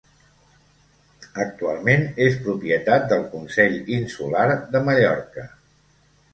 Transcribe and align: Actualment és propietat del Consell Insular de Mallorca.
Actualment 1.43 2.07
és 2.29 2.39
propietat 2.49 3.07
del 3.13 3.23
Consell 3.35 3.79
Insular 4.01 4.49
de 4.75 4.85
Mallorca. 4.91 5.49